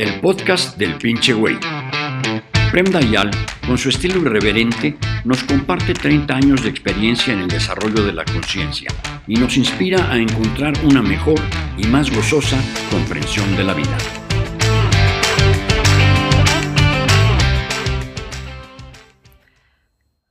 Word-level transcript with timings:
el 0.00 0.18
podcast 0.18 0.78
del 0.78 0.96
pinche 0.96 1.34
güey. 1.34 1.58
Prem 2.70 2.86
Dayal, 2.86 3.30
con 3.66 3.76
su 3.76 3.90
estilo 3.90 4.18
irreverente, 4.22 4.96
nos 5.26 5.44
comparte 5.44 5.92
30 5.92 6.34
años 6.34 6.62
de 6.62 6.70
experiencia 6.70 7.34
en 7.34 7.40
el 7.40 7.48
desarrollo 7.48 8.02
de 8.06 8.14
la 8.14 8.24
conciencia 8.24 8.88
y 9.26 9.34
nos 9.34 9.58
inspira 9.58 10.10
a 10.10 10.16
encontrar 10.16 10.72
una 10.84 11.02
mejor 11.02 11.38
y 11.76 11.86
más 11.86 12.10
gozosa 12.10 12.56
comprensión 12.90 13.54
de 13.58 13.64
la 13.64 13.74
vida. 13.74 13.98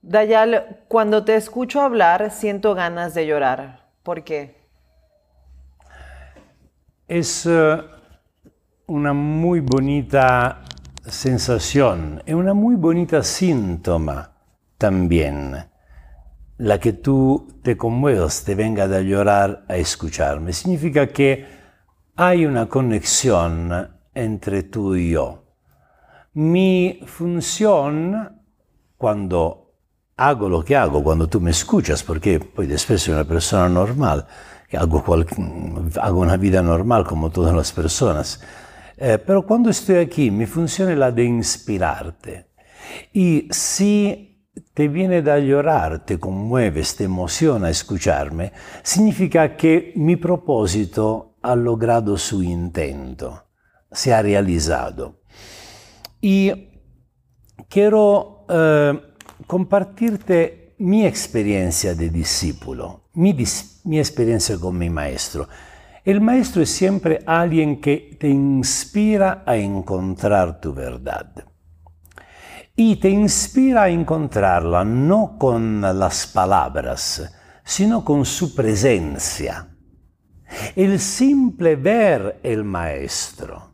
Dayal, 0.02 0.80
cuando 0.88 1.24
te 1.24 1.36
escucho 1.36 1.82
hablar 1.82 2.32
siento 2.32 2.74
ganas 2.74 3.14
de 3.14 3.28
llorar. 3.28 3.92
¿Por 4.02 4.24
qué? 4.24 4.68
Es 7.08 7.46
uh, 7.46 7.99
una 8.90 9.14
muy 9.14 9.60
bonita 9.60 10.64
sensación, 11.06 12.22
es 12.26 12.34
una 12.34 12.54
muy 12.54 12.76
bonita 12.76 13.22
síntoma 13.24 14.32
también 14.78 15.56
la 16.58 16.80
que 16.80 16.94
tú 16.94 17.48
te 17.62 17.78
conmuevas, 17.78 18.44
te 18.44 18.56
venga 18.56 18.84
a 18.84 19.00
llorar 19.02 19.64
a 19.70 19.78
escucharme. 19.78 20.52
Significa 20.54 21.08
que 21.08 21.46
hay 22.16 22.46
una 22.46 22.68
conexión 22.68 23.90
entre 24.14 24.64
tú 24.64 24.96
y 24.96 25.12
yo. 25.12 25.44
Mi 26.34 27.00
función, 27.06 28.42
cuando 28.98 29.72
hago 30.18 30.50
lo 30.50 30.66
que 30.66 30.76
hago 30.76 31.02
cuando 31.02 31.28
tú 31.28 31.40
me 31.40 31.52
escuchas, 31.52 32.04
porque 32.04 32.40
poi 32.40 32.68
después 32.68 33.02
soy 33.02 33.14
una 33.14 33.24
persona 33.24 33.70
normal, 33.70 34.28
que 34.68 34.78
hago 34.78 36.22
una 36.22 36.38
vida 36.38 36.62
normal 36.62 37.06
como 37.06 37.30
todas 37.30 37.56
las 37.56 37.72
personas. 37.72 38.42
Eh, 39.02 39.18
pero 39.18 39.46
cuando 39.46 39.70
estoy 39.70 39.96
aquí, 39.96 40.30
mi 40.30 40.46
función 40.46 40.92
es 40.92 40.98
la 40.98 41.10
de 41.10 41.24
inspirarte. 41.24 42.50
Y 43.14 43.48
si 43.50 44.46
te 44.74 44.90
viene 44.90 45.22
da 45.22 45.40
llorar, 45.40 46.04
te 46.06 46.20
conmueves, 46.20 46.98
te 46.98 47.06
emociona 47.06 47.70
escucharme, 47.70 48.52
significa 48.84 49.56
que 49.56 49.94
mi 49.96 50.18
propósito 50.18 51.38
ha 51.42 51.56
logrado 51.56 52.18
su 52.18 52.44
intento, 52.44 53.46
se 53.90 54.14
ha 54.14 54.22
realizado. 54.22 55.22
Y 56.20 56.70
quiero 57.70 58.46
eh, 58.50 59.00
compartirte 59.48 60.76
mi 60.80 61.06
experiencia 61.06 61.96
de 61.96 62.10
discípulo, 62.10 63.10
mi, 63.14 63.32
dis 63.32 63.80
mi 63.86 63.98
experiencia 63.98 64.58
con 64.58 64.78
mi 64.78 64.90
maestro. 64.90 65.48
El 66.10 66.22
maestro 66.22 66.64
es 66.64 66.72
siempre 66.72 67.22
alguien 67.24 67.80
que 67.80 68.18
te 68.20 68.28
inspira 68.28 69.44
a 69.46 69.56
encontrar 69.56 70.60
tu 70.60 70.74
verdad. 70.74 71.32
Y 72.76 72.96
te 72.96 73.12
inspira 73.12 73.84
a 73.84 73.90
encontrarla 73.90 74.84
no 74.84 75.38
con 75.38 75.82
las 75.82 76.26
palabras, 76.26 77.32
sino 77.64 78.04
con 78.04 78.26
su 78.26 78.56
presencia. 78.56 79.68
El 80.76 81.00
simple 81.00 81.76
ver 81.76 82.40
el 82.42 82.64
maestro, 82.64 83.72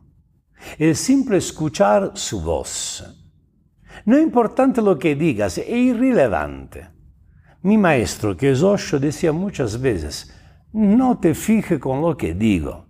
el 0.76 0.94
simple 0.94 1.38
escuchar 1.38 2.10
su 2.16 2.42
voz, 2.42 3.02
no 4.04 4.18
importante 4.18 4.82
lo 4.82 4.98
que 4.98 5.14
digas, 5.14 5.56
es 5.56 5.70
irrelevante. 5.70 6.86
Mi 7.62 7.78
maestro, 7.78 8.36
que 8.36 8.50
es 8.50 8.62
Osho, 8.62 8.98
decía 8.98 9.32
muchas 9.32 9.80
veces, 9.80 10.34
no 10.72 11.18
te 11.18 11.34
fijes 11.34 11.78
con 11.78 12.00
lo 12.00 12.16
que 12.16 12.34
digo. 12.34 12.86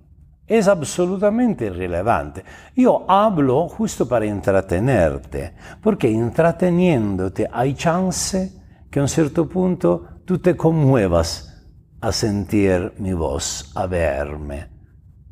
Es 0.47 0.69
absolutamente 0.69 1.67
irrelevante. 1.67 2.45
Yo 2.77 3.05
hablo 3.09 3.69
justo 3.69 4.09
para 4.09 4.27
entretenerte, 4.27 5.55
porque 5.83 6.09
entreteniéndote 6.09 7.49
hay 7.53 7.75
chance 7.75 8.53
que 8.91 9.01
a 9.01 9.03
un 9.03 9.09
cierto 9.09 9.49
punto 9.49 10.21
tú 10.25 10.39
te 10.39 10.57
conmuevas 10.57 11.65
a 12.01 12.13
sentir 12.13 12.93
mi 12.99 13.13
voz, 13.13 13.73
a 13.75 13.87
verme 13.87 14.69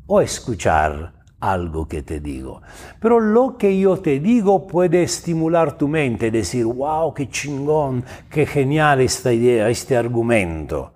o 0.07 0.19
a 0.19 0.23
escuchar 0.23 1.13
algo 1.39 1.87
que 1.87 2.01
te 2.01 2.19
digo. 2.19 2.61
Pero 2.99 3.19
lo 3.19 3.57
que 3.57 3.79
yo 3.79 3.97
te 3.97 4.19
digo 4.19 4.67
puede 4.67 5.03
estimular 5.03 5.77
tu 5.77 5.87
mente, 5.87 6.31
decir, 6.31 6.65
wow, 6.65 7.13
qué 7.13 7.29
chingón, 7.29 8.03
qué 8.29 8.45
genial 8.45 9.01
esta 9.01 9.31
idea, 9.31 9.69
este 9.69 9.95
argumento. 9.95 10.94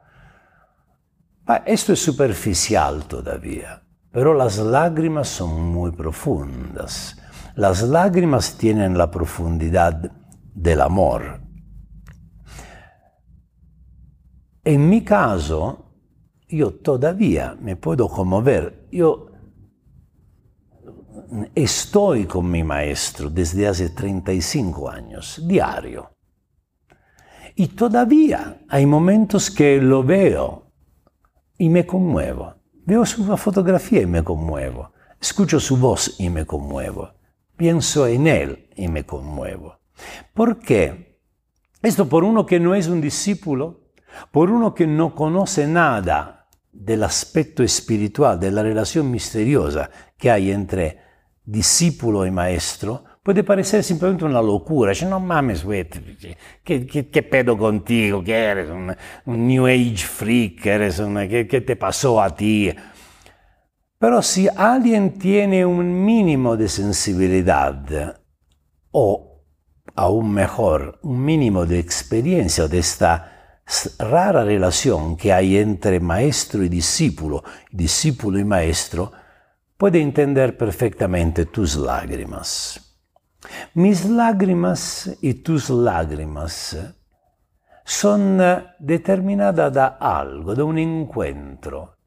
Esto 1.57 1.93
es 1.93 1.99
superficial 1.99 3.05
todavía, 3.05 3.81
pero 4.11 4.33
las 4.33 4.57
lágrimas 4.59 5.27
son 5.27 5.63
muy 5.63 5.91
profundas. 5.91 7.17
Las 7.55 7.81
lágrimas 7.81 8.55
tienen 8.55 8.97
la 8.97 9.09
profundidad 9.09 10.11
del 10.53 10.81
amor. 10.81 11.41
En 14.63 14.87
mi 14.89 15.03
caso, 15.03 15.95
yo 16.47 16.75
todavía 16.75 17.57
me 17.59 17.75
puedo 17.75 18.07
conmover. 18.07 18.87
Yo 18.91 19.31
estoy 21.55 22.25
con 22.25 22.49
mi 22.49 22.63
maestro 22.63 23.29
desde 23.29 23.67
hace 23.67 23.89
35 23.89 24.89
años, 24.89 25.41
diario. 25.47 26.11
Y 27.55 27.69
todavía 27.69 28.61
hay 28.69 28.85
momentos 28.85 29.49
que 29.49 29.81
lo 29.81 30.03
veo 30.03 30.68
y 31.59 31.69
me 31.69 31.85
conmuevo. 31.85 32.55
Veo 32.85 33.05
su 33.05 33.37
fotografía 33.37 34.01
y 34.01 34.07
me 34.07 34.23
conmuevo. 34.23 34.93
Escucho 35.21 35.59
su 35.59 35.77
voz 35.77 36.15
y 36.17 36.29
me 36.29 36.45
conmuevo. 36.45 37.11
Pienso 37.55 38.07
en 38.07 38.25
él 38.25 38.69
y 38.75 38.87
me 38.87 39.05
conmuevo. 39.05 39.77
¿Por 40.33 40.57
qué? 40.57 41.19
Esto 41.83 42.07
por 42.07 42.23
uno 42.23 42.45
que 42.45 42.59
no 42.59 42.73
es 42.73 42.87
un 42.87 43.01
discípulo, 43.01 43.91
por 44.31 44.49
uno 44.49 44.73
que 44.73 44.87
no 44.87 45.13
conoce 45.13 45.67
nada 45.67 46.47
del 46.71 47.03
aspecto 47.03 47.61
espiritual, 47.61 48.39
de 48.39 48.51
la 48.51 48.63
relación 48.63 49.11
misteriosa 49.11 49.89
que 50.17 50.31
hay 50.31 50.51
entre 50.51 50.99
discípulo 51.43 52.25
y 52.25 52.31
maestro, 52.31 53.03
puede 53.23 53.43
parecer 53.43 53.83
simplemente 53.83 54.25
una 54.25 54.41
locura. 54.41 54.91
Dice, 54.91 55.05
no 55.05 55.19
mames, 55.19 55.63
güey, 55.63 55.87
¿qué, 56.63 56.87
qué, 56.87 57.23
pedo 57.23 57.57
contigo? 57.57 58.23
¿Qué 58.23 58.35
eres? 58.35 58.69
Un, 58.69 58.95
New 59.25 59.67
Age 59.67 59.97
freak, 59.97 60.65
eres 60.65 60.99
una, 60.99 61.27
¿qué, 61.27 61.47
¿qué 61.47 61.61
te 61.61 61.75
pasó 61.75 62.21
a 62.21 62.35
ti? 62.35 62.73
Pero 63.97 64.21
si 64.21 64.47
alguien 64.47 65.19
tiene 65.19 65.65
un 65.65 66.05
mínimo 66.05 66.55
de 66.55 66.69
sensibilidad, 66.69 68.17
o 68.91 69.43
aún 69.95 70.31
mejor, 70.31 70.99
un 71.03 71.23
mínimo 71.23 71.65
de 71.65 71.79
experiencia 71.79 72.67
de 72.67 72.79
esta 72.79 73.61
rara 73.99 74.43
relación 74.43 75.15
que 75.15 75.31
hay 75.31 75.57
entre 75.57 75.99
maestro 75.99 76.63
y 76.63 76.69
discípulo, 76.69 77.43
discípulo 77.71 78.39
y 78.39 78.45
maestro, 78.45 79.11
puede 79.77 80.01
entender 80.01 80.57
perfectamente 80.57 81.45
tus 81.45 81.75
lágrimas. 81.75 82.88
Mis 83.73 84.05
lágrimas 84.05 85.17
y 85.21 85.35
tus 85.35 85.69
lágrimas 85.69 86.77
son 87.85 88.41
determinadas 88.79 89.73
de 89.73 89.89
algo, 89.99 90.55
de 90.55 90.63
un 90.63 90.77
encuentro. 90.77 91.97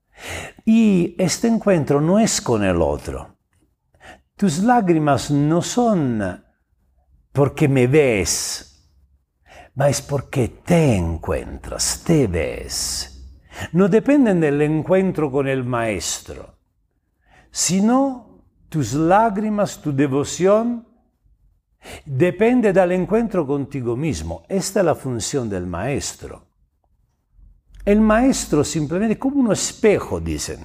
Y 0.65 1.17
este 1.19 1.49
encuentro 1.49 2.01
no 2.01 2.19
es 2.19 2.41
con 2.41 2.63
el 2.63 2.81
otro. 2.81 3.37
Tus 4.37 4.63
lágrimas 4.63 5.31
no 5.31 5.63
son 5.63 6.45
porque 7.33 7.69
me 7.69 7.87
ves, 7.87 8.91
ma 9.75 9.87
porque 10.09 10.49
te 10.49 10.97
encuentras, 10.97 12.03
te 12.05 12.27
ves. 12.27 13.09
No 13.73 13.89
dependen 13.89 14.41
del 14.41 14.61
encuentro 14.63 15.31
con 15.31 15.49
el 15.49 15.65
maestro 15.65 16.53
sino 17.53 18.47
tus 18.69 18.95
lágrimas, 18.95 19.81
tu 19.81 19.95
devoción, 19.95 20.89
depende 22.05 22.73
del 22.73 22.93
encuentro 22.93 23.47
contigo 23.47 23.97
mismo. 23.97 24.45
Esta 24.49 24.81
es 24.81 24.87
la 24.87 24.95
función 24.95 25.49
del 25.49 25.67
maestro. 25.67 26.47
El 27.85 28.01
maestro 28.01 28.63
simplemente 28.63 29.19
como 29.19 29.41
un 29.41 29.53
espejo, 29.53 30.21
dicen. 30.21 30.61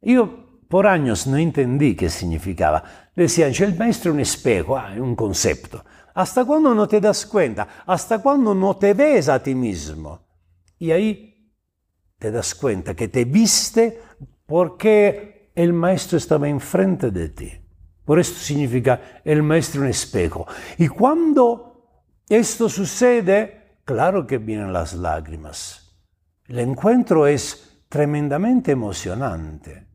Yo 0.00 0.60
por 0.68 0.86
años 0.86 1.26
no 1.26 1.36
entendí 1.36 1.94
qué 1.94 2.08
significaba. 2.08 2.82
Decían, 3.14 3.52
el 3.58 3.76
maestro 3.76 4.10
es 4.10 4.14
un 4.14 4.20
espejo, 4.20 4.76
ah, 4.76 4.94
un 4.96 5.14
concepto. 5.14 5.84
Hasta 6.14 6.44
cuando 6.44 6.74
no 6.74 6.88
te 6.88 7.00
das 7.00 7.26
cuenta, 7.26 7.68
hasta 7.86 8.18
cuando 8.18 8.54
no 8.54 8.76
te 8.76 8.94
ves 8.94 9.28
a 9.28 9.42
ti 9.42 9.54
mismo. 9.54 10.26
Y 10.78 10.90
ahí 10.90 11.52
te 12.18 12.30
das 12.30 12.54
cuenta 12.54 12.94
que 12.94 13.08
te 13.08 13.24
viste 13.24 14.00
porque 14.46 15.52
el 15.54 15.72
maestro 15.72 16.18
estaba 16.18 16.48
enfrente 16.48 17.10
de 17.10 17.28
ti. 17.28 17.61
Por 18.04 18.18
esto 18.18 18.38
significa 18.38 19.20
el 19.24 19.42
maestro 19.42 19.84
en 19.84 19.90
espejo. 19.90 20.46
Y 20.78 20.88
cuando 20.88 21.72
esto 22.28 22.68
sucede, 22.68 23.78
claro 23.84 24.26
que 24.26 24.38
vienen 24.38 24.72
las 24.72 24.94
lágrimas. 24.94 25.96
El 26.46 26.58
encuentro 26.58 27.26
es 27.26 27.84
tremendamente 27.88 28.72
emocionante. 28.72 29.86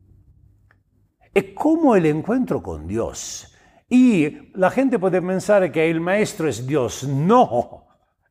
es 1.34 1.44
como 1.54 1.94
el 1.94 2.06
encuentro 2.06 2.62
con 2.62 2.86
Dios. 2.86 3.54
Y 3.88 4.52
la 4.54 4.70
gente 4.70 4.98
puede 4.98 5.22
pensar 5.22 5.70
que 5.70 5.90
el 5.90 6.00
maestro 6.00 6.48
es 6.48 6.66
Dios. 6.66 7.04
No, 7.04 7.86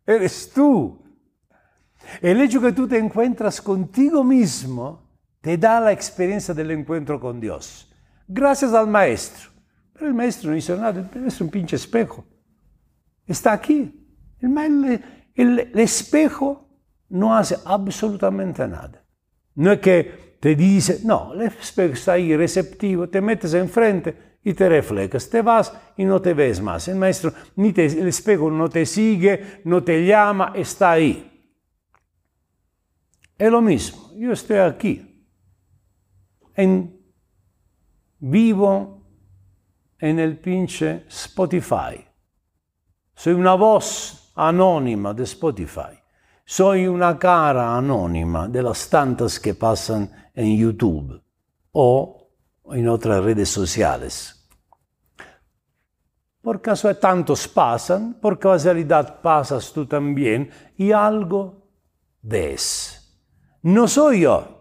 eres 0.05 0.51
tú. 0.53 1.03
El 2.21 2.41
hecho 2.41 2.61
que 2.61 2.71
tú 2.71 2.87
te 2.87 2.97
encuentras 2.97 3.61
contigo 3.61 4.23
mismo 4.23 5.07
te 5.41 5.57
da 5.57 5.79
la 5.79 5.91
experiencia 5.91 6.53
del 6.53 6.71
encuentro 6.71 7.19
con 7.19 7.39
Dios. 7.39 7.93
Gracias 8.27 8.73
al 8.73 8.87
maestro. 8.87 9.56
Pero 9.97 10.09
el 10.09 10.13
maestro 10.13 10.51
no 10.51 10.57
hizo 10.57 10.77
nada, 10.77 11.09
es 11.25 11.41
un 11.41 11.49
pinche 11.49 11.75
espejo. 11.75 12.23
Está 13.25 13.53
aquí. 13.53 13.93
El, 14.39 15.03
el 15.33 15.79
espejo 15.79 16.69
no 17.09 17.35
hace 17.35 17.57
absolutamente 17.65 18.67
nada. 18.67 19.03
No 19.55 19.71
es 19.71 19.79
que 19.79 20.37
te 20.39 20.55
dice, 20.55 21.01
no, 21.03 21.33
el 21.33 21.41
espejo 21.41 21.93
está 21.93 22.13
ahí 22.13 22.35
receptivo, 22.37 23.09
te 23.09 23.21
metes 23.21 23.55
enfrente 23.55 24.37
y 24.43 24.53
te 24.53 24.69
reflejas, 24.69 25.29
te 25.29 25.41
vas 25.41 25.73
y 25.97 26.05
no 26.05 26.21
te 26.21 26.33
ves 26.35 26.61
más. 26.61 26.87
El 26.87 26.97
maestro, 26.97 27.33
ni 27.55 27.69
el 27.69 28.07
espejo 28.07 28.51
no 28.51 28.69
te 28.69 28.85
sigue, 28.85 29.61
no 29.65 29.83
te 29.83 30.05
llama, 30.05 30.53
está 30.55 30.91
ahí. 30.91 31.33
Es 33.35 33.51
lo 33.51 33.61
mismo, 33.61 34.11
yo 34.15 34.31
estoy 34.31 34.57
aquí, 34.57 35.25
en 36.55 36.99
vivo 38.19 38.96
en 39.99 40.19
el 40.19 40.37
pinche 40.37 41.05
Spotify. 41.07 42.05
Soy 43.15 43.33
una 43.33 43.55
voz 43.55 44.31
anónima 44.35 45.13
de 45.13 45.23
Spotify. 45.23 45.99
Soy 46.45 46.87
una 46.87 47.17
cara 47.17 47.75
anónima 47.75 48.47
de 48.47 48.63
las 48.63 48.89
tantas 48.89 49.39
que 49.39 49.53
pasan 49.53 50.09
en 50.33 50.57
YouTube 50.57 51.21
o 51.71 52.29
en 52.71 52.87
otras 52.87 53.23
redes 53.23 53.49
sociales. 53.49 54.33
Por 56.41 56.61
caso 56.61 56.95
tantos 56.95 57.47
pasan, 57.47 58.13
por 58.21 58.39
casualidad 58.39 59.19
pasas 59.21 59.73
tú 59.73 59.85
también 59.85 60.49
y 60.77 60.91
algo 60.91 61.67
ves. 62.21 63.19
No 63.63 63.87
soy 63.87 64.21
yo 64.21 64.56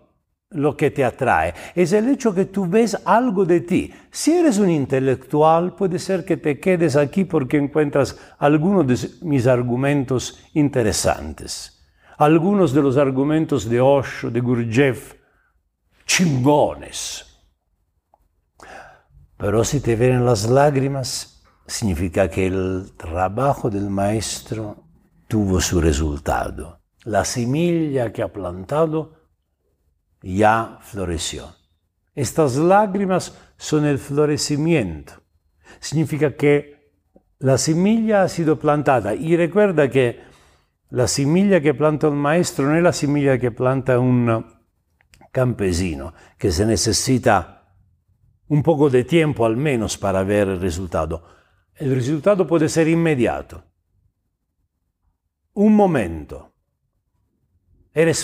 lo 0.56 0.76
que 0.76 0.90
te 0.90 1.04
atrae, 1.04 1.54
es 1.74 1.92
el 1.92 2.08
hecho 2.08 2.34
que 2.34 2.46
tú 2.46 2.66
ves 2.66 2.96
algo 3.04 3.44
de 3.44 3.60
ti. 3.60 3.92
Si 4.10 4.32
eres 4.32 4.58
un 4.58 4.70
intelectual, 4.70 5.74
puede 5.74 5.98
ser 5.98 6.24
que 6.24 6.36
te 6.36 6.58
quedes 6.58 6.96
aquí 6.96 7.24
porque 7.24 7.56
encuentras 7.56 8.18
algunos 8.38 8.86
de 8.86 9.08
mis 9.22 9.46
argumentos 9.46 10.42
interesantes 10.54 11.76
algunos 12.18 12.72
de 12.72 12.82
los 12.82 12.96
argumentos 12.96 13.68
de 13.68 13.80
Osho, 13.80 14.30
de 14.30 14.40
Gurdjieff, 14.40 15.14
chingones. 16.06 17.24
Pero 19.36 19.64
si 19.64 19.80
te 19.80 19.96
vienen 19.96 20.24
las 20.24 20.48
lágrimas, 20.48 21.42
significa 21.66 22.30
que 22.30 22.46
el 22.46 22.92
trabajo 22.96 23.68
del 23.68 23.90
maestro 23.90 24.84
tuvo 25.28 25.60
su 25.60 25.80
resultado. 25.80 26.80
La 27.04 27.24
semilla 27.24 28.12
que 28.12 28.22
ha 28.22 28.32
plantado 28.32 29.15
ya 30.34 30.78
floreció. 30.80 31.54
Estas 32.14 32.56
lágrimas 32.56 33.36
son 33.56 33.84
el 33.84 33.98
florecimiento. 33.98 35.12
Significa 35.78 36.34
que 36.34 36.76
la 37.38 37.58
semilla 37.58 38.22
ha 38.22 38.28
sido 38.28 38.58
plantada. 38.58 39.14
Y 39.14 39.36
recuerda 39.36 39.90
que 39.90 40.20
la 40.90 41.06
semilla 41.06 41.60
que 41.60 41.74
planta 41.74 42.08
un 42.08 42.16
maestro 42.16 42.66
no 42.66 42.76
es 42.76 42.82
la 42.82 42.92
semilla 42.92 43.38
que 43.38 43.50
planta 43.50 43.98
un 43.98 44.46
campesino, 45.30 46.14
que 46.38 46.50
se 46.50 46.64
necesita 46.64 47.74
un 48.48 48.62
poco 48.62 48.88
de 48.88 49.04
tiempo 49.04 49.44
al 49.44 49.56
menos 49.56 49.98
para 49.98 50.22
ver 50.22 50.48
el 50.48 50.60
resultado. 50.60 51.24
El 51.74 51.94
resultado 51.94 52.46
puede 52.46 52.68
ser 52.68 52.88
inmediato. 52.88 53.62
Un 55.52 55.74
momento. 55.74 56.55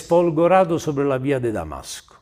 Folgorado 0.07 0.79
sobre 0.79 1.05
la 1.05 1.17
vía 1.17 1.39
de 1.39 1.51
Damasco. 1.51 2.15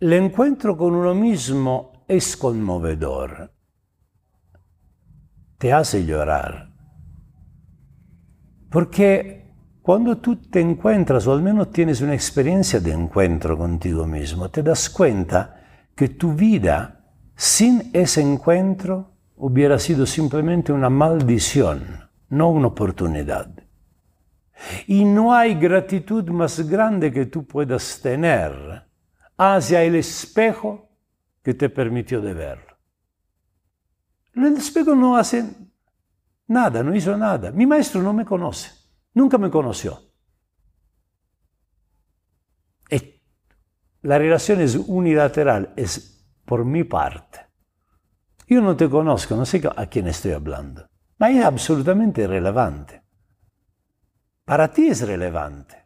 El 0.00 0.12
encuentro 0.14 0.76
con 0.76 0.94
uno 0.94 1.14
mismo 1.14 2.04
es 2.08 2.36
conmovedor 2.36 3.52
te 5.62 5.72
hace 5.72 6.04
llorar. 6.04 6.72
Porque 8.68 9.54
cuando 9.80 10.18
tú 10.18 10.34
te 10.34 10.60
encuentras, 10.60 11.24
o 11.28 11.32
al 11.32 11.40
menos 11.40 11.70
tienes 11.70 12.00
una 12.00 12.14
experiencia 12.14 12.80
de 12.80 12.90
encuentro 12.90 13.56
contigo 13.56 14.04
mismo, 14.04 14.48
te 14.48 14.64
das 14.64 14.90
cuenta 14.90 15.62
que 15.94 16.08
tu 16.08 16.34
vida 16.34 17.04
sin 17.36 17.90
ese 17.92 18.22
encuentro 18.22 19.12
hubiera 19.36 19.78
sido 19.78 20.04
simplemente 20.04 20.72
una 20.72 20.90
maldición, 20.90 22.10
no 22.32 22.50
una 22.50 22.68
oportunidad. 22.68 23.50
Y 24.86 25.04
no 25.04 25.34
hay 25.34 25.54
gratitud 25.54 26.28
más 26.30 26.60
grande 26.68 27.12
que 27.12 27.26
tú 27.26 27.46
puedas 27.46 28.00
tener 28.00 28.86
hacia 29.36 29.82
el 29.82 29.96
espejo 29.96 30.88
que 31.42 31.54
te 31.54 31.68
permitió 31.68 32.20
de 32.20 32.32
ver. 32.32 32.66
El 34.34 34.56
espejo 34.56 34.94
no 34.94 35.16
hace 35.16 35.44
nada, 36.46 36.82
no 36.82 36.94
hizo 36.94 37.16
nada. 37.16 37.50
Mi 37.50 37.66
maestro 37.66 38.02
no 38.02 38.12
me 38.12 38.24
conoce, 38.24 38.70
nunca 39.14 39.36
me 39.36 39.50
conoció. 39.50 40.00
la 44.02 44.18
relación 44.18 44.60
es 44.60 44.74
unilateral, 44.74 45.72
es 45.76 46.26
por 46.44 46.64
mi 46.64 46.82
parte. 46.82 47.38
Yo 48.48 48.60
no 48.60 48.76
te 48.76 48.90
conozco, 48.90 49.36
no 49.36 49.46
sé 49.46 49.62
a 49.76 49.86
quién 49.86 50.08
estoy 50.08 50.32
hablando, 50.32 50.88
ma 51.18 51.30
es 51.30 51.44
absolutamente 51.44 52.22
irrelevante. 52.22 53.02
Para 54.44 54.72
ti 54.72 54.88
es 54.88 55.06
relevante. 55.06 55.76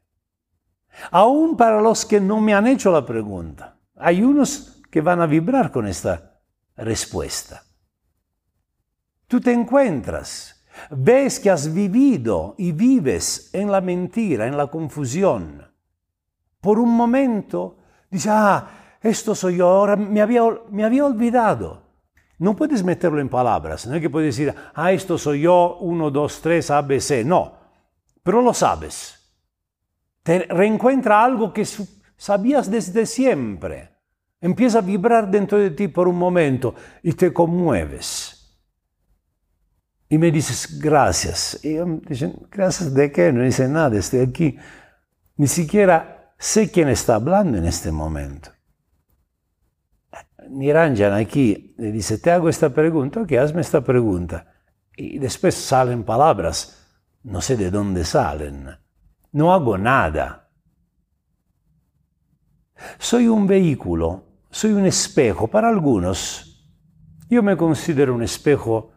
Aún 1.11 1.57
para 1.57 1.81
los 1.81 2.07
que 2.07 2.21
no 2.21 2.41
me 2.41 2.55
han 2.55 2.67
hecho 2.67 2.91
la 2.91 3.05
pregunta. 3.05 3.79
Hay 3.97 4.23
unos 4.23 4.83
que 4.91 5.01
van 5.01 5.21
a 5.21 5.27
vibrar 5.27 5.71
con 5.71 5.87
esta 5.87 6.41
respuesta. 6.77 7.63
Tú 9.27 9.41
te 9.41 9.53
encuentras, 9.53 10.65
ves 10.91 11.41
que 11.41 11.51
has 11.51 11.73
vivido 11.73 12.55
y 12.59 12.73
vives 12.73 13.51
en 13.53 13.71
la 13.71 13.81
mentira, 13.81 14.47
en 14.47 14.57
la 14.57 14.69
confusión. 14.69 15.67
Por 16.61 16.79
un 16.79 16.97
momento 16.97 17.79
dices, 18.11 18.31
ah, 18.33 18.69
esto 19.01 19.35
soy 19.35 19.57
yo, 19.57 19.69
ahora 19.69 19.97
me 19.97 20.21
había, 20.21 20.43
me 20.71 20.85
había 20.85 21.05
olvidado. 21.05 21.86
No 22.39 22.55
puedes 22.55 22.85
meterlo 22.85 23.21
en 23.21 23.29
palabras, 23.29 23.87
no 23.87 23.95
es 23.95 24.03
que 24.03 24.11
puedes 24.11 24.37
decir, 24.37 24.55
ah, 24.75 24.93
esto 24.93 25.17
soy 25.17 25.43
yo, 25.43 25.79
uno, 25.81 26.11
dos, 26.11 26.41
tres, 26.43 26.71
A, 26.71 26.83
B, 26.83 27.01
C. 27.01 27.25
No, 27.25 27.57
pero 28.23 28.43
lo 28.43 28.53
sabes. 28.53 29.15
Te 30.23 30.41
reencuentra 30.41 31.25
algo 31.25 31.53
que 31.53 31.67
sabías 32.17 32.71
desde 32.71 33.07
siempre. 33.07 33.91
Empieza 34.41 34.79
a 34.79 34.83
vibrar 34.83 35.31
dentro 35.31 35.59
de 35.59 35.71
ti 35.71 35.89
por 35.89 36.09
un 36.09 36.19
momento 36.19 36.75
y 37.03 37.13
te 37.13 37.33
conmueves. 37.33 38.37
Y 40.09 40.19
me 40.19 40.31
dices, 40.31 40.79
gracias. 40.79 41.59
Y 41.65 41.75
yo 41.75 41.87
dicen, 42.07 42.35
gracias 42.51 42.93
de 42.93 43.11
qué? 43.11 43.33
No 43.33 43.43
dice 43.43 43.67
nada, 43.67 43.97
estoy 43.97 44.21
aquí. 44.21 44.57
Ni 45.37 45.47
siquiera 45.47 46.35
sé 46.39 46.71
quién 46.71 46.89
está 46.89 47.17
hablando 47.17 47.59
en 47.59 47.65
este 47.65 47.91
momento. 47.91 48.51
Niranjan 50.51 51.13
aquí 51.13 51.75
le 51.79 51.93
dice, 51.93 52.19
te 52.19 52.31
hago 52.31 52.49
esta 52.49 52.71
pregunta, 52.71 53.21
ok, 53.21 53.33
hazme 53.33 53.61
esta 53.61 53.83
pregunta. 53.83 54.53
Y 54.97 55.19
después 55.19 55.55
salen 55.55 56.05
palabras, 56.05 56.87
no 57.23 57.41
sé 57.41 57.57
de 57.57 57.71
dónde 57.71 58.05
salen. 58.05 58.69
No 59.33 59.53
hago 59.53 59.77
nada. 59.77 60.49
Soy 62.99 63.29
un 63.29 63.47
vehículo, 63.47 64.25
soy 64.51 64.73
un 64.73 64.87
espejo 64.87 65.49
para 65.49 65.69
algunos. 65.69 66.65
Yo 67.29 67.43
me 67.43 67.57
considero 67.57 68.15
un 68.15 68.23
espejo 68.23 68.93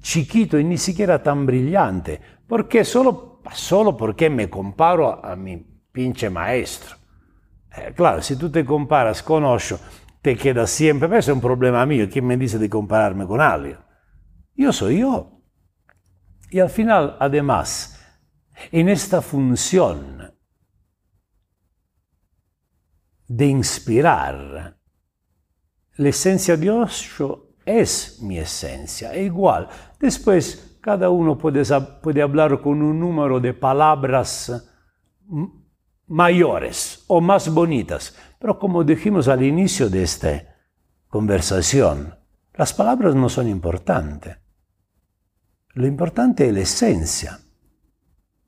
chiquito 0.00 0.58
y 0.58 0.64
ni 0.64 0.78
siquiera 0.78 1.22
tan 1.22 1.44
brillante, 1.44 2.20
porque 2.46 2.84
solo, 2.84 3.42
solo 3.52 3.96
porque 3.96 4.30
me 4.30 4.48
comparo 4.48 5.24
a, 5.24 5.36
mi 5.36 5.56
pinche 5.92 6.30
maestro. 6.30 6.96
Eh, 7.76 7.92
claro, 7.94 8.22
si 8.22 8.36
tú 8.36 8.50
te 8.50 8.64
comparas 8.64 9.22
con 9.22 9.44
Osho, 9.44 9.78
te 10.26 10.36
quedas 10.36 10.70
siempre, 10.70 11.06
pero 11.06 11.20
es 11.20 11.28
un 11.28 11.40
problema 11.40 11.86
mío, 11.86 12.08
¿quién 12.10 12.26
me 12.26 12.36
dice 12.36 12.58
de 12.58 12.68
compararme 12.68 13.28
con 13.28 13.40
alguien? 13.40 13.78
Yo 14.56 14.72
soy 14.72 14.98
yo. 14.98 15.40
Y 16.50 16.58
al 16.58 16.68
final, 16.68 17.16
además, 17.20 18.04
en 18.72 18.88
esta 18.88 19.22
función 19.22 20.34
de 23.28 23.46
inspirar, 23.46 24.76
la 25.94 26.08
esencia 26.08 26.56
de 26.56 26.70
Osho 26.72 27.54
es 27.64 28.20
mi 28.20 28.36
esencia, 28.36 29.14
es 29.14 29.26
igual. 29.26 29.68
Después, 30.00 30.76
cada 30.80 31.08
uno 31.08 31.38
puede, 31.38 31.62
puede 32.02 32.20
hablar 32.20 32.60
con 32.60 32.82
un 32.82 32.98
número 32.98 33.38
de 33.38 33.54
palabras 33.54 34.50
mayores 36.06 37.04
o 37.08 37.20
más 37.20 37.52
bonitas. 37.52 38.16
Pero 38.38 38.58
como 38.58 38.84
dijimos 38.84 39.28
al 39.28 39.42
inicio 39.42 39.88
de 39.88 40.02
esta 40.02 40.56
conversación, 41.08 42.14
las 42.54 42.72
palabras 42.72 43.14
no 43.14 43.28
son 43.28 43.48
importantes. 43.48 44.38
Lo 45.74 45.86
importante 45.86 46.46
es 46.46 46.54
la 46.54 46.60
esencia. 46.60 47.38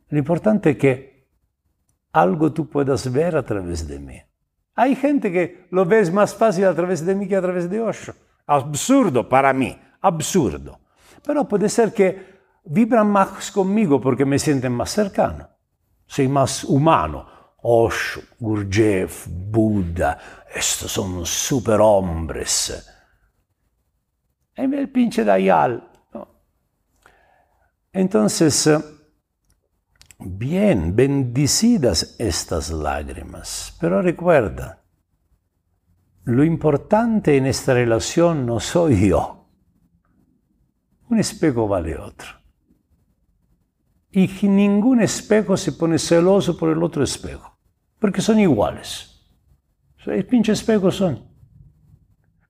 Lo 0.09 0.19
importante 0.19 0.71
es 0.71 0.79
que 0.79 1.29
algo 2.13 2.53
tú 2.53 2.69
puedas 2.69 3.13
ver 3.13 3.37
a 3.37 3.45
través 3.45 3.87
de 3.87 3.99
mí. 3.99 4.19
Hay 4.75 4.95
gente 4.95 5.31
que 5.31 5.67
lo 5.71 5.85
ves 5.85 6.13
más 6.13 6.35
fácil 6.35 6.65
a 6.65 6.75
través 6.75 7.05
de 7.05 7.15
mí 7.15 7.29
que 7.29 7.37
a 7.37 7.43
través 7.43 7.69
de 7.69 7.81
Osho. 7.81 8.15
Absurdo 8.47 9.29
para 9.29 9.53
mí, 9.53 9.79
absurdo. 10.01 10.81
Pero 11.25 11.47
puede 11.47 11.69
ser 11.69 11.93
que 11.93 12.39
vibran 12.65 13.11
más 13.11 13.51
conmigo 13.51 14.01
porque 14.01 14.25
me 14.25 14.39
sienten 14.39 14.73
más 14.73 14.91
cercano. 14.91 15.49
Soy 16.07 16.29
más 16.29 16.65
humano. 16.65 17.38
Osho, 17.63 18.23
Gurdjieff, 18.39 19.27
Buda, 19.29 20.45
estos 20.55 20.93
son 20.93 21.27
superhombres. 21.27 22.87
Y 24.57 24.63
el 24.63 24.91
pinche 24.91 25.25
Dayal. 25.25 25.91
No. 26.13 26.29
Entonces, 27.93 28.71
bien, 30.19 30.95
bendecidas 30.95 32.17
estas 32.19 32.71
lágrimas, 32.71 33.77
pero 33.81 34.03
recuerda, 34.03 34.83
lo 36.25 36.45
importante 36.45 37.37
en 37.37 37.47
esta 37.47 37.75
relación 37.75 38.45
no 38.47 38.61
soy 38.61 39.09
yo. 39.09 39.49
Un 41.09 41.19
espejo 41.19 41.67
vale 41.67 41.97
otro. 41.97 42.38
Y 44.11 44.29
ningún 44.43 45.03
espejo 45.03 45.57
se 45.57 45.73
pone 45.73 45.99
celoso 45.99 46.57
por 46.57 46.71
el 46.71 46.83
otro 46.83 47.05
espejo, 47.05 47.59
porque 47.99 48.21
son 48.21 48.41
iguales. 48.41 49.09
Los 50.05 50.25
pinches 50.25 50.61
espejos 50.61 50.97
son. 50.97 51.23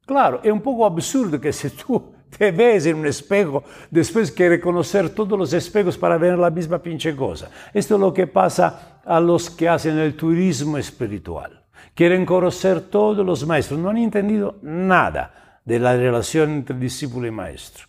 Claro, 0.07 0.41
es 0.43 0.53
un 0.53 0.61
poco 0.61 0.87
absurdo 0.87 1.41
que 1.41 1.53
si 1.53 1.69
tú 1.71 2.15
te 2.39 2.51
ves 2.51 2.87
en 2.87 2.97
un 2.97 3.07
espejo, 3.07 3.65
después 3.91 4.31
que 4.31 4.49
reconocer 4.49 5.11
todos 5.11 5.39
los 5.39 5.53
espejos 5.53 5.99
para 5.99 6.17
ver 6.17 6.39
la 6.39 6.51
misma 6.51 6.79
pinche 6.79 7.15
cosa. 7.17 7.51
Esto 7.75 7.97
es 7.97 8.01
lo 8.01 8.15
que 8.15 8.27
pasa 8.27 9.01
a 9.05 9.21
los 9.21 9.51
que 9.51 9.69
hacen 9.69 9.99
el 9.99 10.15
turismo 10.15 10.79
espiritual. 10.79 11.65
Quieren 11.95 12.25
conocer 12.25 12.83
todos 12.83 13.27
los 13.27 13.47
maestros, 13.47 13.81
no 13.81 13.91
han 13.91 13.99
entendido 13.99 14.59
nada 14.63 15.61
de 15.65 15.79
la 15.79 15.97
relación 15.97 16.51
entre 16.51 16.79
discípulo 16.79 17.27
y 17.27 17.31
maestro. 17.31 17.87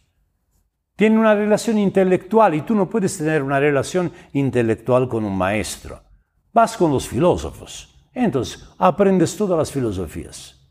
Tienen 1.00 1.18
una 1.18 1.34
relación 1.34 1.78
intelectual 1.78 2.56
y 2.56 2.62
tú 2.64 2.76
no 2.76 2.90
puedes 2.90 3.18
tener 3.18 3.42
una 3.42 3.58
relación 3.58 4.12
intelectual 4.34 5.08
con 5.08 5.24
un 5.24 5.38
maestro. 5.38 6.04
Vas 6.52 6.76
con 6.76 6.92
los 6.92 7.08
filósofos, 7.08 7.96
entonces 8.14 8.68
aprendes 8.78 9.38
todas 9.38 9.58
las 9.58 9.72
filosofías. 9.72 10.70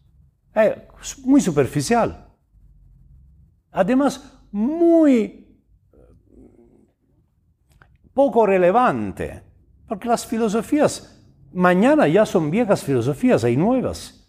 Es 0.55 1.19
muy 1.25 1.41
superficial. 1.41 2.29
Además, 3.71 4.39
muy 4.53 5.63
poco 8.13 8.45
relevante, 8.45 9.43
porque 9.89 10.09
las 10.09 10.27
filosofías 10.27 11.25
mañana 11.55 12.07
ya 12.07 12.27
son 12.27 12.51
viejas 12.51 12.85
filosofías, 12.85 13.45
hay 13.45 13.57
nuevas. 13.57 14.28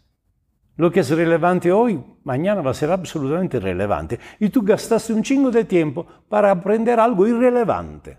Lo 0.79 0.89
que 0.89 1.01
es 1.01 1.09
relevante 1.09 1.73
hoy, 1.73 2.01
mañana 2.23 2.61
va 2.61 2.71
a 2.71 2.73
ser 2.73 2.89
absolutamente 2.89 3.57
irrelevante. 3.57 4.17
Y 4.39 4.47
tú 4.47 4.61
gastaste 4.61 5.11
un 5.11 5.21
chingo 5.21 5.51
de 5.51 5.65
tiempo 5.65 6.07
para 6.29 6.51
aprender 6.51 7.01
algo 7.01 7.27
irrelevante. 7.27 8.17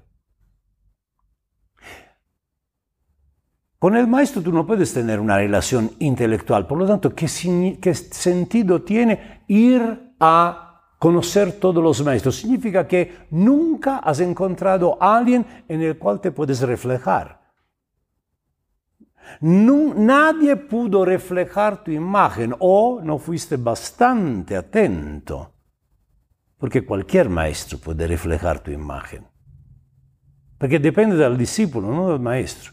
Con 3.78 3.96
el 3.96 4.06
maestro 4.06 4.42
tú 4.42 4.52
no 4.52 4.66
puedes 4.66 4.92
tener 4.92 5.20
una 5.20 5.38
relación 5.38 5.92
intelectual. 6.00 6.66
Por 6.66 6.76
lo 6.76 6.86
tanto, 6.86 7.14
¿qué, 7.14 7.26
qué 7.80 7.94
sentido 7.94 8.82
tiene 8.82 9.44
ir 9.48 10.12
a 10.20 10.82
conocer 10.98 11.52
todos 11.52 11.82
los 11.82 12.04
maestros? 12.04 12.36
Significa 12.36 12.86
que 12.86 13.26
nunca 13.30 14.00
has 14.00 14.20
encontrado 14.20 14.98
a 15.00 15.16
alguien 15.16 15.46
en 15.66 15.80
el 15.80 15.96
cual 15.96 16.20
te 16.20 16.30
puedes 16.30 16.60
reflejar. 16.60 17.39
Nadie 19.40 20.56
pudo 20.56 21.04
reflejar 21.04 21.82
tu 21.82 21.90
imagen 21.90 22.54
o 22.58 23.00
no 23.02 23.18
fuiste 23.18 23.56
bastante 23.56 24.56
atento, 24.56 25.52
porque 26.58 26.84
cualquier 26.84 27.28
maestro 27.28 27.78
puede 27.78 28.06
reflejar 28.06 28.60
tu 28.60 28.70
imagen, 28.70 29.26
porque 30.58 30.78
depende 30.78 31.16
del 31.16 31.37
discípulo, 31.37 31.90
no 31.90 32.10
del 32.10 32.20
maestro. 32.20 32.72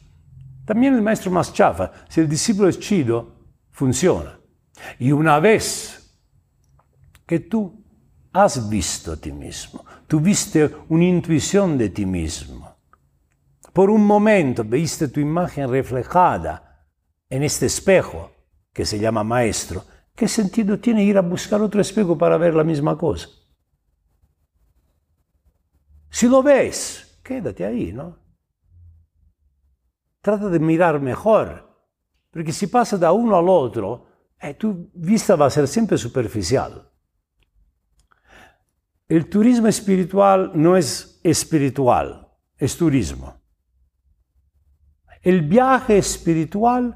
También 0.66 0.96
el 0.96 1.02
maestro 1.02 1.32
más 1.32 1.54
chafa, 1.54 1.92
si 2.10 2.20
el 2.20 2.28
discípulo 2.28 2.68
es 2.68 2.78
chido, 2.78 3.36
funciona. 3.72 4.38
Y 5.00 5.12
una 5.12 5.40
vez 5.40 6.14
que 7.26 7.40
tú 7.40 7.84
has 8.34 8.70
visto 8.70 9.14
a 9.14 9.18
ti 9.18 9.32
mismo, 9.32 9.86
tuviste 10.08 10.70
una 10.90 11.06
intuición 11.06 11.78
de 11.78 11.90
ti 11.90 12.06
mismo, 12.06 12.57
por 13.78 13.92
un 13.92 14.04
momento 14.04 14.64
viste 14.64 15.08
tu 15.08 15.20
imagen 15.20 15.70
reflejada 15.70 16.84
en 17.30 17.44
este 17.44 17.68
espejo 17.68 18.32
que 18.74 18.84
se 18.84 18.98
llama 18.98 19.24
maestro, 19.24 19.84
¿qué 20.16 20.28
sentido 20.28 20.80
tiene 20.80 21.04
ir 21.04 21.16
a 21.16 21.22
buscar 21.22 21.62
otro 21.62 21.80
espejo 21.80 22.18
para 22.18 22.38
ver 22.38 22.56
la 22.56 22.64
misma 22.64 22.98
cosa? 22.98 23.30
Si 26.10 26.28
lo 26.28 26.42
ves, 26.42 27.20
quédate 27.24 27.64
ahí, 27.66 27.94
¿no? 27.94 28.18
trata 30.22 30.50
de 30.50 30.58
mirar 30.58 31.00
mejor, 31.00 31.70
porque 32.32 32.54
si 32.54 32.66
pasa 32.66 32.98
de 32.98 33.08
uno 33.08 33.38
al 33.38 33.48
otro, 33.48 34.08
eh, 34.42 34.56
tu 34.56 34.90
vista 34.96 35.36
va 35.36 35.46
a 35.46 35.52
ser 35.52 35.68
siempre 35.68 36.00
superficial. 36.00 36.90
El 39.08 39.30
turismo 39.30 39.68
espiritual 39.68 40.50
no 40.56 40.76
es 40.76 41.22
espiritual, 41.24 42.28
es 42.58 42.76
turismo. 42.76 43.37
El 45.22 45.42
viaje 45.42 45.98
espiritual 45.98 46.96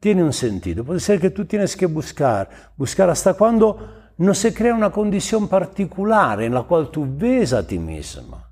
tiene 0.00 0.22
un 0.22 0.32
sentido. 0.32 0.84
Puede 0.84 1.00
ser 1.00 1.20
que 1.20 1.30
tú 1.30 1.44
tienes 1.44 1.76
que 1.76 1.86
buscar, 1.86 2.48
buscar 2.76 3.10
hasta 3.10 3.34
cuando 3.34 4.12
no 4.18 4.34
se 4.34 4.52
crea 4.52 4.74
una 4.74 4.90
condición 4.90 5.48
particular 5.48 6.42
en 6.42 6.54
la 6.54 6.62
cual 6.62 6.90
tú 6.90 7.06
ves 7.08 7.52
a 7.52 7.66
ti 7.66 7.78
mismo. 7.78 8.42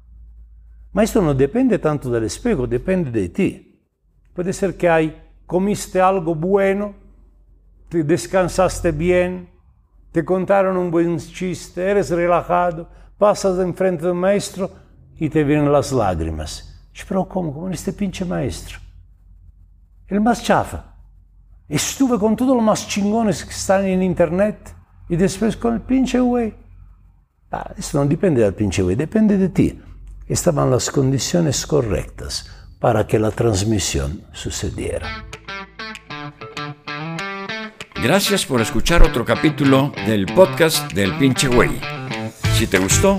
Ma 0.92 1.02
esto 1.02 1.20
no 1.20 1.34
depende 1.34 1.78
tanto 1.78 2.10
del 2.10 2.24
espejo, 2.24 2.66
depende 2.66 3.10
de 3.10 3.28
ti. 3.28 3.80
Puede 4.32 4.52
ser 4.52 4.76
que 4.76 4.88
hay, 4.88 5.22
comiste 5.44 6.00
algo 6.00 6.34
bueno, 6.34 6.94
te 7.88 8.02
descansaste 8.02 8.92
bien, 8.92 9.50
te 10.12 10.24
contaron 10.24 10.76
un 10.76 10.90
buen 10.90 11.18
chiste, 11.18 11.82
eres 11.82 12.10
relajado, 12.10 12.88
pasas 13.18 13.58
enfrente 13.58 14.06
del 14.06 14.14
maestro 14.14 14.70
y 15.18 15.28
te 15.28 15.44
vienen 15.44 15.70
las 15.70 15.92
lágrimas. 15.92 16.75
Pero 17.04 17.28
¿cómo? 17.28 17.52
¿Cómo 17.52 17.68
este 17.70 17.92
pinche 17.92 18.24
maestro? 18.24 18.78
El 20.08 20.20
más 20.20 20.42
chafa. 20.42 20.94
Estuve 21.68 22.18
con 22.18 22.36
todos 22.36 22.54
los 22.54 22.64
más 22.64 22.86
chingones 22.86 23.44
que 23.44 23.50
están 23.50 23.84
en 23.84 24.02
internet 24.02 24.74
y 25.08 25.16
después 25.16 25.56
con 25.56 25.74
el 25.74 25.80
pinche 25.80 26.20
güey. 26.20 26.54
Ah, 27.50 27.72
esto 27.76 27.98
no 27.98 28.06
depende 28.06 28.42
del 28.42 28.54
pinche 28.54 28.82
güey, 28.82 28.96
depende 28.96 29.36
de 29.36 29.48
ti. 29.48 29.80
Estaban 30.28 30.70
las 30.70 30.90
condiciones 30.90 31.66
correctas 31.66 32.48
para 32.80 33.06
que 33.06 33.18
la 33.18 33.30
transmisión 33.30 34.22
sucediera. 34.32 35.24
Gracias 38.02 38.46
por 38.46 38.60
escuchar 38.60 39.02
otro 39.02 39.24
capítulo 39.24 39.92
del 40.06 40.26
podcast 40.26 40.92
del 40.92 41.16
pinche 41.18 41.48
güey. 41.48 41.80
Si 42.54 42.66
te 42.66 42.78
gustó, 42.78 43.18